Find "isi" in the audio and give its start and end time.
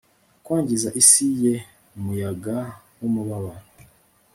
1.01-1.27